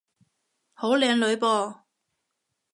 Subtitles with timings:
[0.73, 1.81] 好靚女噃